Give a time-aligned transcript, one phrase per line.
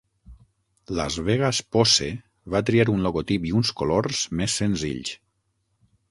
[0.99, 2.07] Las Vegas Posse
[2.53, 5.13] va triar un logotip i uns colors més senzills.